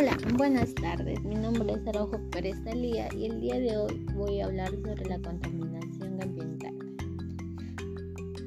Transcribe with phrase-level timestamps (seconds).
[0.00, 1.22] Hola, buenas tardes.
[1.24, 5.04] Mi nombre es Araujo Pérez Talía y el día de hoy voy a hablar sobre
[5.04, 6.74] la contaminación ambiental.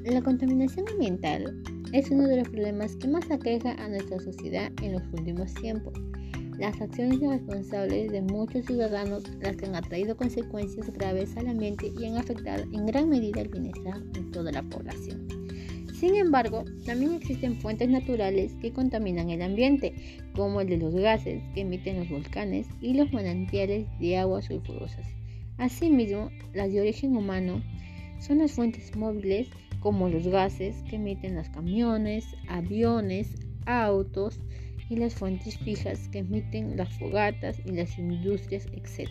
[0.04, 1.62] La contaminación ambiental
[1.92, 5.94] es uno de los problemas que más aqueja a nuestra sociedad en los últimos tiempos.
[6.58, 12.04] Las acciones irresponsables de muchos ciudadanos las que han atraído consecuencias graves al ambiente y
[12.04, 15.33] han afectado en gran medida el bienestar de toda la población.
[16.04, 19.94] Sin embargo, también existen fuentes naturales que contaminan el ambiente,
[20.34, 25.06] como el de los gases que emiten los volcanes y los manantiales de aguas sulfurosas.
[25.56, 27.62] Asimismo, las de origen humano
[28.20, 29.48] son las fuentes móviles
[29.80, 33.30] como los gases que emiten los camiones, aviones,
[33.64, 34.38] autos
[34.90, 39.08] y las fuentes fijas que emiten las fogatas y las industrias, etc.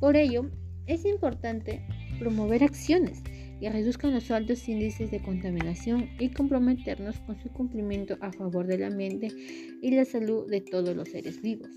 [0.00, 0.50] Por ello,
[0.86, 1.80] es importante
[2.18, 3.22] promover acciones
[3.60, 8.84] y reduzcan los altos índices de contaminación y comprometernos con su cumplimiento a favor del
[8.84, 9.28] ambiente
[9.80, 11.70] y la salud de todos los seres vivos.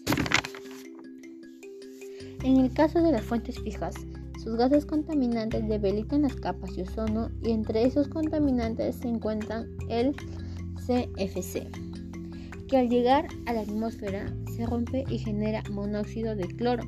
[2.44, 3.95] En el caso de las fuentes fijas,
[4.41, 10.16] sus gases contaminantes debilitan las capas de ozono y entre esos contaminantes se encuentran el
[10.85, 11.67] CFC,
[12.69, 16.83] que al llegar a la atmósfera se rompe y genera monóxido de cloro,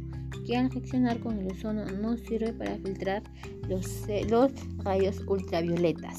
[0.51, 3.23] que con el ozono no sirve para filtrar
[3.69, 4.51] los, los
[4.83, 6.17] rayos ultravioletas.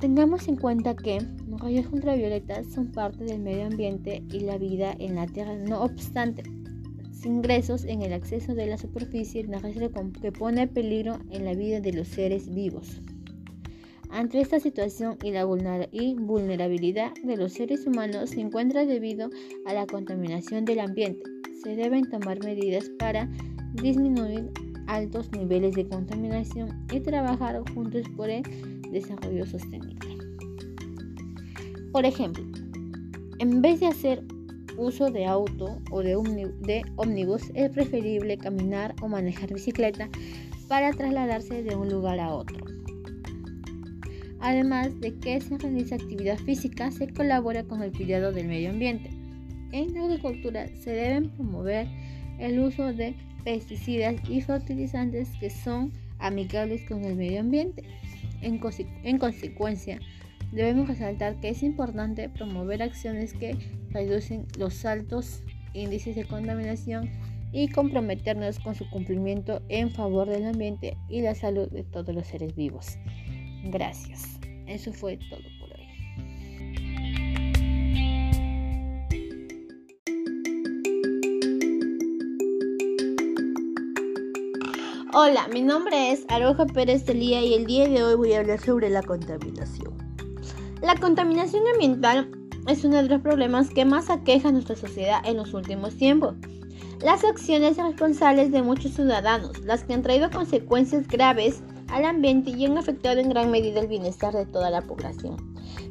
[0.00, 4.94] Tengamos en cuenta que los rayos ultravioletas son parte del medio ambiente y la vida
[4.98, 6.42] en la Tierra, no obstante,
[7.24, 11.94] ingresos en el acceso de la superficie terrestre que pone peligro en la vida de
[11.94, 13.00] los seres vivos.
[14.14, 19.28] Ante esta situación y la vulnerabilidad de los seres humanos se encuentra debido
[19.66, 21.24] a la contaminación del ambiente.
[21.64, 23.28] Se deben tomar medidas para
[23.72, 24.52] disminuir
[24.86, 28.44] altos niveles de contaminación y trabajar juntos por el
[28.92, 30.16] desarrollo sostenible.
[31.90, 32.44] Por ejemplo,
[33.40, 34.22] en vez de hacer
[34.78, 36.14] uso de auto o de,
[36.94, 40.08] ómnibus, es preferible caminar o manejar bicicleta
[40.68, 42.73] para trasladarse de un lugar a otro.
[44.44, 49.08] Además de que se realiza actividad física, se colabora con el cuidado del medio ambiente.
[49.72, 51.86] En la agricultura se deben promover
[52.38, 57.84] el uso de pesticidas y fertilizantes que son amigables con el medio ambiente.
[58.42, 58.60] En,
[59.04, 59.98] en, consecuencia,
[60.52, 63.56] debemos resaltar que es importante promover acciones que
[63.92, 67.10] reducen los altos índices de contaminación
[67.50, 72.26] y comprometernos con su cumplimiento en favor del ambiente y la salud de todos los
[72.26, 72.98] seres vivos.
[73.64, 74.38] Gracias.
[74.66, 75.84] Eso fue todo por hoy.
[85.14, 88.60] Hola, mi nombre es Aroja Pérez Telía y el día de hoy voy a hablar
[88.60, 89.94] sobre la contaminación.
[90.82, 92.30] La contaminación ambiental
[92.66, 96.34] es uno de los problemas que más aqueja a nuestra sociedad en los últimos tiempos.
[97.02, 102.64] Las acciones responsables de muchos ciudadanos, las que han traído consecuencias graves al ambiente y
[102.64, 105.36] han afectado en gran medida el bienestar de toda la población.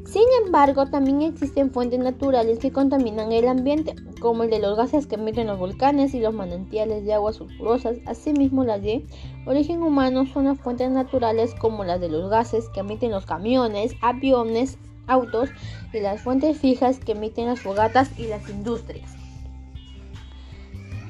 [0.06, 5.06] Sin embargo, también existen fuentes naturales que contaminan el ambiente, como el de los gases
[5.06, 7.96] que emiten los volcanes y los manantiales de aguas sulfurosas.
[8.06, 9.04] Asimismo, las de
[9.46, 13.94] origen humano son las fuentes naturales como las de los gases que emiten los camiones,
[14.02, 15.50] aviones, autos
[15.92, 19.23] y las fuentes fijas que emiten las fogatas y las industrias.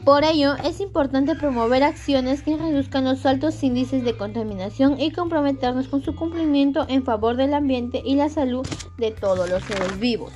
[0.04, 5.88] Por ello, es importante promover acciones que reduzcan los altos índices de contaminación y comprometernos
[5.88, 8.66] con su cumplimiento en favor del ambiente y la salud
[8.98, 10.30] de todos los seres vivos.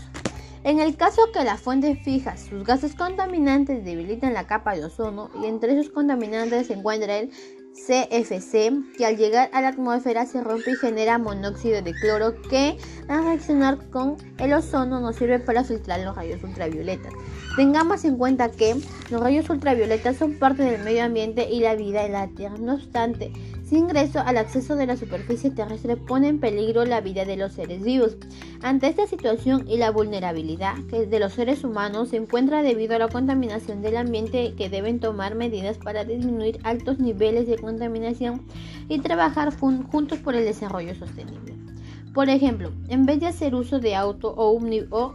[0.65, 5.29] En el caso que las fuentes fijas, sus gases contaminantes debilitan la capa de ozono
[5.43, 7.31] y entre esos contaminantes se encuentra el
[7.75, 12.79] CFC, que al llegar a la atmósfera se rompe y genera monóxido de cloro que
[13.09, 17.13] al reaccionar con el ozono nos sirve para filtrar los rayos ultravioletas.
[17.59, 18.77] Tengamos en cuenta que
[19.11, 22.57] los rayos ultravioletas son parte del medio ambiente y la vida en la Tierra.
[22.57, 23.33] No obstante,
[23.69, 27.55] su ingreso al acceso de la superficie terrestre pone en peligro la vida de los
[27.55, 28.17] seres vivos.
[28.63, 33.01] Ante esta situación y la vulnerabilidad que de los seres humanos se encuentra debido a
[33.01, 38.43] la contaminación del ambiente que deben tomar medidas para disminuir altos niveles de contaminación
[38.89, 41.68] y trabajar juntos por el desarrollo sostenible.
[42.15, 44.51] Por ejemplo, en vez de hacer uso de auto o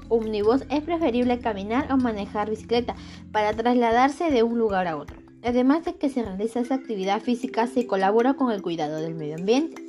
[0.09, 2.95] ómnibus, es preferible caminar o manejar bicicleta
[3.31, 5.17] para trasladarse de un lugar a otro.
[5.43, 9.35] Además de que se realiza esa actividad física, se colabora con el cuidado del medio
[9.35, 9.83] ambiente.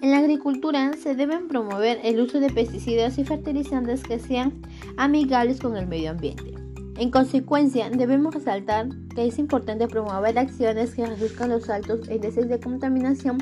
[0.00, 4.62] En la agricultura se deben promover el uso de pesticidas y fertilizantes que sean
[4.96, 6.63] amigables con el medio ambiente.
[6.96, 12.60] En consecuencia, debemos resaltar que es importante promover acciones que reduzcan los altos índices de
[12.60, 13.38] contaminación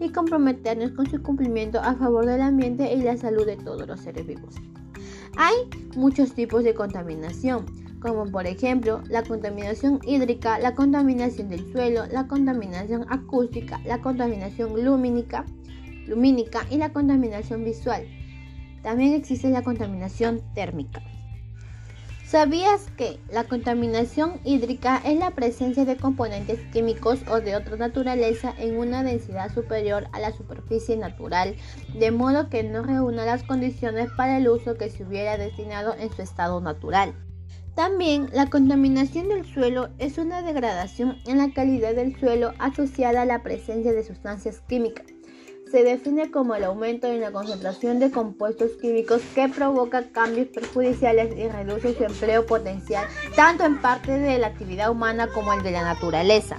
[0.00, 4.00] y comprometernos con su cumplimiento a favor del ambiente y la salud de todos los
[4.00, 4.54] seres vivos.
[5.36, 5.54] Hay
[5.96, 7.66] muchos tipos de contaminación,
[8.00, 14.82] como por ejemplo la contaminación hídrica, la contaminación del suelo, la contaminación acústica, la contaminación
[14.82, 15.44] lumínica,
[16.06, 18.06] lumínica y la contaminación visual.
[18.82, 21.02] También existe la contaminación térmica.
[22.26, 28.54] ¿Sabías que la contaminación hídrica es la presencia de componentes químicos o de otra naturaleza
[28.56, 31.54] en una densidad superior a la superficie natural,
[31.92, 36.10] de modo que no reúna las condiciones para el uso que se hubiera destinado en
[36.10, 37.14] su estado natural?
[37.74, 43.26] También la contaminación del suelo es una degradación en la calidad del suelo asociada a
[43.26, 45.13] la presencia de sustancias químicas
[45.74, 51.36] se define como el aumento en la concentración de compuestos químicos que provoca cambios perjudiciales
[51.36, 55.72] y reduce su empleo potencial tanto en parte de la actividad humana como el de
[55.72, 56.58] la naturaleza.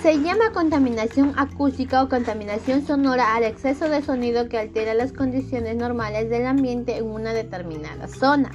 [0.00, 5.74] Se llama contaminación acústica o contaminación sonora al exceso de sonido que altera las condiciones
[5.74, 8.52] normales del ambiente en una determinada zona.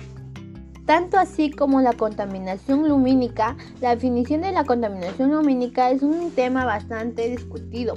[0.89, 6.65] Tanto así como la contaminación lumínica, la definición de la contaminación lumínica es un tema
[6.65, 7.93] bastante discutido.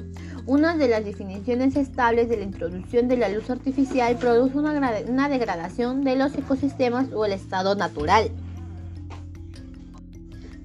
[0.47, 6.03] Una de las definiciones estables de la introducción de la luz artificial produce una, degradación
[6.03, 8.29] de los ecosistemas o el estado natural.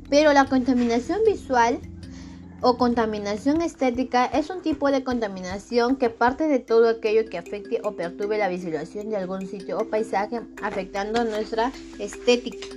[0.09, 1.79] Pero la contaminación visual
[2.61, 7.79] o contaminación estética es un tipo de contaminación que parte de todo aquello que afecte
[7.83, 12.76] o perturbe la visualización de algún sitio o paisaje, afectando nuestra estética.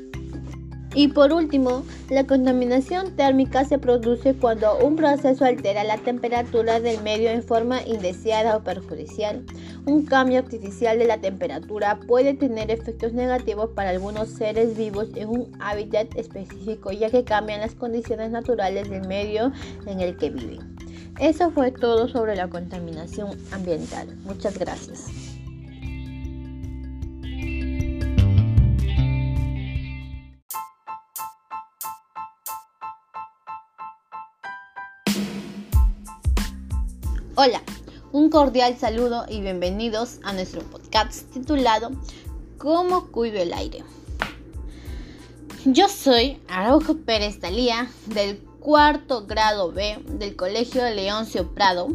[0.93, 7.01] Y por último, la contaminación térmica se produce cuando un proceso altera la temperatura del
[7.03, 9.45] medio en forma indeseada o perjudicial.
[9.87, 15.29] Un cambio artificial de la temperatura puede tener efectos negativos para algunos seres vivos en
[15.29, 19.53] un hábitat específico ya que cambian las condiciones naturales del medio
[19.87, 20.77] en el que viven.
[21.21, 24.17] Eso fue todo sobre la contaminación ambiental.
[24.25, 25.30] Muchas gracias.
[37.43, 37.63] Hola,
[38.13, 41.91] un cordial saludo y bienvenidos a nuestro podcast titulado
[42.59, 43.83] ¿Cómo cuido el aire?
[45.65, 51.89] Yo soy Araujo Pérez Talía del cuarto grado B del Colegio Leoncio Prado.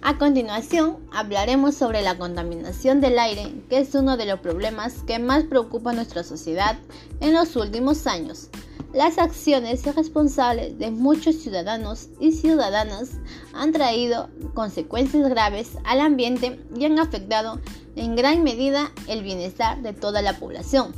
[0.00, 5.18] A continuación hablaremos sobre la contaminación del aire, que es uno de los problemas que
[5.18, 6.78] más preocupa a nuestra sociedad
[7.18, 8.48] en los últimos años
[8.92, 13.10] las acciones responsables de muchos ciudadanos y ciudadanas
[13.52, 17.60] han traído consecuencias graves al ambiente y han afectado
[17.96, 20.94] en gran medida el bienestar de toda la población.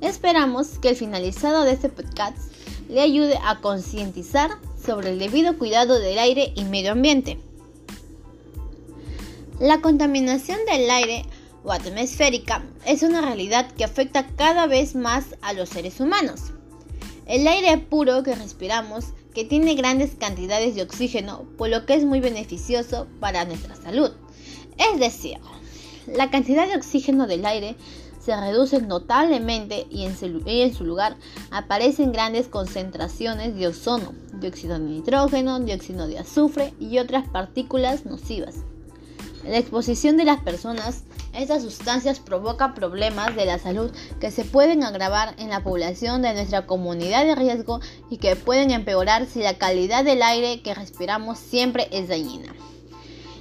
[0.00, 2.38] Esperamos que el finalizado de este podcast
[2.88, 4.50] le ayude a concientizar
[4.82, 7.38] sobre el debido cuidado del aire y medio ambiente.
[9.60, 11.26] La contaminación del aire
[11.64, 16.52] o atmosférica es una realidad que afecta cada vez más a los seres humanos.
[17.26, 22.04] El aire puro que respiramos, que tiene grandes cantidades de oxígeno, por lo que es
[22.04, 24.12] muy beneficioso para nuestra salud.
[24.78, 25.38] Es decir,
[26.06, 27.76] la cantidad de oxígeno del aire
[28.26, 31.16] se reduce notablemente y en, su, lugar
[31.50, 38.56] aparecen grandes concentraciones de ozono, dióxido de nitrógeno, dióxido de azufre y otras partículas nocivas.
[39.44, 41.04] La exposición de las personas
[41.36, 43.90] estas sustancias provocan problemas de la salud
[44.20, 48.70] que se pueden agravar en la población de nuestra comunidad de riesgo y que pueden
[48.70, 52.54] empeorar si la calidad del aire que respiramos siempre es dañina.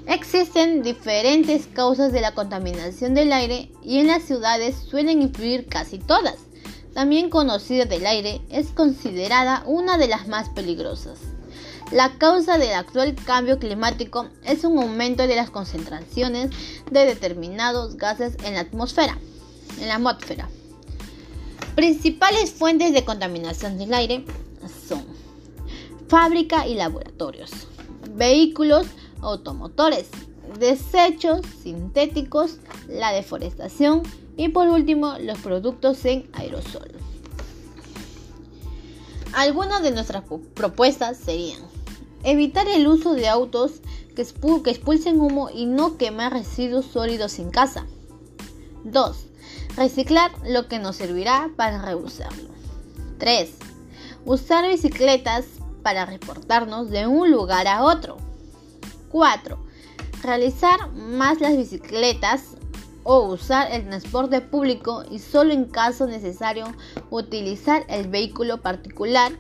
[0.07, 5.97] Existen diferentes causas de la contaminación del aire y en las ciudades suelen influir casi
[5.97, 6.35] todas.
[6.93, 11.34] También conocida del aire es considerada una de las más peligrosas.
[11.91, 16.49] La causa del actual cambio climático es un aumento de las concentraciones
[16.89, 19.17] de determinados gases en la atmósfera.
[19.79, 20.49] En la atmósfera.
[21.75, 24.25] Principales fuentes de contaminación del aire
[24.87, 25.05] son
[26.07, 27.51] fábrica y laboratorios,
[28.15, 28.87] vehículos
[29.21, 30.07] automotores,
[30.59, 34.03] desechos sintéticos, la deforestación
[34.37, 36.91] y por último los productos en aerosol.
[39.33, 40.23] Algunas de nuestras
[40.53, 41.59] propuestas serían
[42.25, 43.81] evitar el uso de autos
[44.15, 47.85] que, expulsen humo y no quemar residuos sólidos en casa.
[48.83, 49.27] 2.
[49.77, 52.49] Reciclar lo que nos servirá para reusarlo.
[53.19, 53.51] 3.
[54.25, 55.45] Usar bicicletas
[55.83, 58.17] para reportarnos de un lugar a otro.
[59.11, 59.57] 4.
[60.23, 62.55] Realizar más las bicicletas
[63.03, 66.65] o usar el transporte público y solo en caso necesario
[67.11, 69.31] utilizar el vehículo particular.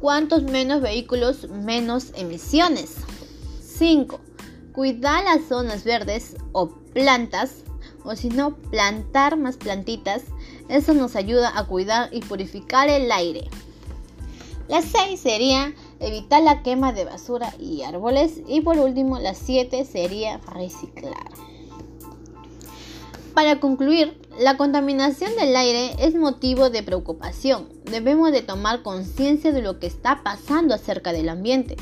[0.00, 2.96] Cuantos menos vehículos, menos emisiones.
[3.60, 4.20] 5.
[4.72, 7.64] Cuidar las zonas verdes o plantas
[8.06, 10.22] o si no, plantar más plantitas.
[10.68, 13.48] Eso nos ayuda a cuidar y purificar el aire.
[14.68, 18.40] La 6 sería evitar la quema de basura y árboles.
[18.48, 21.14] Y por último, la 7 sería reciclar.
[23.36, 27.68] Para concluir, la contaminación del aire es motivo de preocupación.
[27.84, 31.76] Debemos de tomar conciencia de lo que está pasando acerca del ambiente.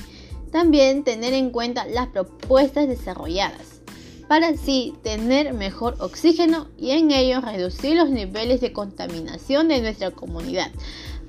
[0.51, 3.81] También tener en cuenta las propuestas desarrolladas
[4.27, 10.11] para así tener mejor oxígeno y en ello reducir los niveles de contaminación de nuestra
[10.11, 10.73] comunidad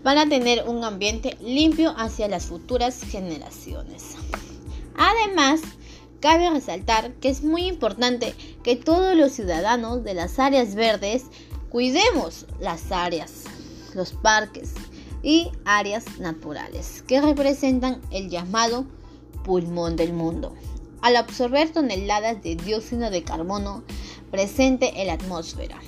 [0.01, 4.15] para tener un ambiente limpio hacia las futuras generaciones.
[4.97, 5.61] Además,
[6.19, 11.25] Cabe resaltar que es muy importante que todos los ciudadanos de las áreas verdes
[11.69, 13.43] cuidemos las áreas,
[13.93, 14.73] los parques
[15.21, 18.85] y áreas naturales que representan el llamado
[19.43, 20.55] pulmón del mundo.
[21.01, 23.83] Al absorber toneladas de dióxido de carbono
[24.31, 25.79] presente en la atmósfera.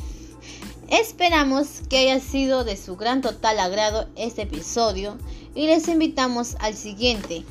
[0.89, 5.17] Esperamos que haya sido de su gran total agrado este episodio
[5.53, 7.43] y les invitamos al siguiente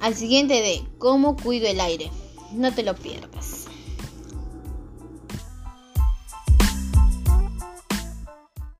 [0.00, 2.10] al siguiente de cómo cuido el aire.
[2.52, 3.59] No te lo pierdas.